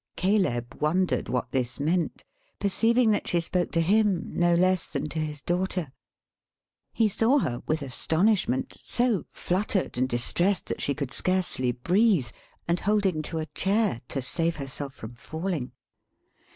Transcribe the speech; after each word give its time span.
Caleb 0.15 0.73
wondered 0.79 1.29
what 1.29 1.51
this 1.51 1.79
meant; 1.79 2.23
perceiving 2.59 3.11
that 3.11 3.27
she 3.27 3.39
spoke 3.39 3.71
to 3.73 3.81
him, 3.81 4.31
no 4.35 4.55
less 4.55 4.91
than 4.91 5.07
to 5.09 5.19
his 5.19 5.43
daughter. 5.43 5.91
He 6.91 7.07
saw 7.07 7.37
her, 7.37 7.61
with 7.67 7.83
astonishment, 7.83 8.75
so 8.83 9.25
fluttered 9.29 9.99
and 9.99 10.09
distressed 10.09 10.65
that 10.69 10.81
she 10.81 10.95
could 10.95 11.11
scarcely 11.13 11.71
breathe; 11.71 12.29
and 12.67 12.79
holding 12.79 13.21
to 13.21 13.37
a 13.37 13.45
chair, 13.45 14.01
to 14.07 14.23
save 14.23 14.55
herself 14.55 14.95
from 14.95 15.13
falling. 15.13 15.71